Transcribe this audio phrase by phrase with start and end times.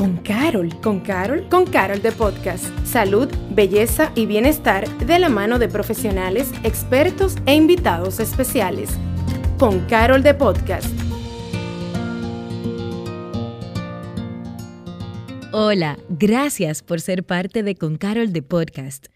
[0.00, 0.74] con Carol.
[0.80, 1.46] ¿Con Carol?
[1.50, 2.64] Con Carol de Podcast.
[2.86, 8.88] Salud, belleza y bienestar de la mano de profesionales, expertos e invitados especiales.
[9.58, 10.88] Con Carol de Podcast.
[15.52, 19.08] Hola, gracias por ser parte de Con Carol de Podcast.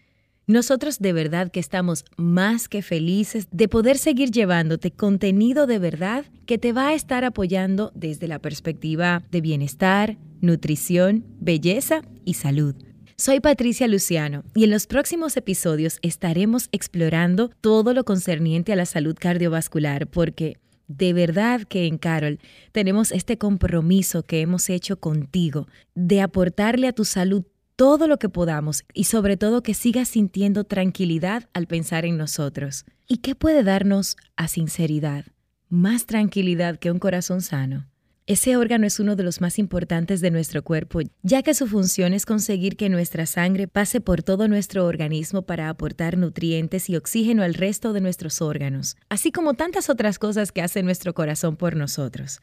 [0.47, 6.25] Nosotros de verdad que estamos más que felices de poder seguir llevándote contenido de verdad
[6.45, 12.75] que te va a estar apoyando desde la perspectiva de bienestar, nutrición, belleza y salud.
[13.17, 18.85] Soy Patricia Luciano y en los próximos episodios estaremos explorando todo lo concerniente a la
[18.85, 22.39] salud cardiovascular porque de verdad que en Carol
[22.71, 28.29] tenemos este compromiso que hemos hecho contigo de aportarle a tu salud todo lo que
[28.29, 32.85] podamos y sobre todo que sigas sintiendo tranquilidad al pensar en nosotros.
[33.07, 35.25] ¿Y qué puede darnos a sinceridad?
[35.67, 37.87] Más tranquilidad que un corazón sano.
[38.27, 42.13] Ese órgano es uno de los más importantes de nuestro cuerpo, ya que su función
[42.13, 47.43] es conseguir que nuestra sangre pase por todo nuestro organismo para aportar nutrientes y oxígeno
[47.43, 51.75] al resto de nuestros órganos, así como tantas otras cosas que hace nuestro corazón por
[51.75, 52.39] nosotros.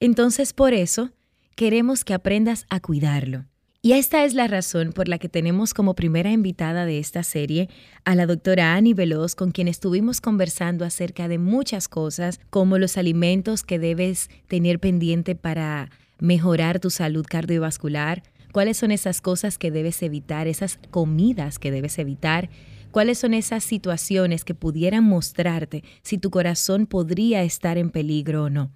[0.00, 1.10] Entonces, por eso,
[1.54, 3.44] queremos que aprendas a cuidarlo.
[3.86, 7.68] Y esta es la razón por la que tenemos como primera invitada de esta serie
[8.04, 12.98] a la doctora Annie Veloz, con quien estuvimos conversando acerca de muchas cosas, como los
[12.98, 19.70] alimentos que debes tener pendiente para mejorar tu salud cardiovascular, cuáles son esas cosas que
[19.70, 22.50] debes evitar, esas comidas que debes evitar,
[22.90, 28.50] cuáles son esas situaciones que pudieran mostrarte si tu corazón podría estar en peligro o
[28.50, 28.72] no.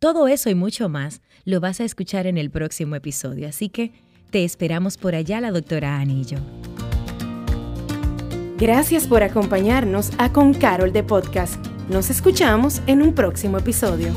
[0.00, 3.92] Todo eso y mucho más lo vas a escuchar en el próximo episodio, así que
[4.30, 6.38] te esperamos por allá la doctora Anillo.
[8.58, 11.64] Gracias por acompañarnos a Con Carol de Podcast.
[11.88, 14.12] Nos escuchamos en un próximo episodio.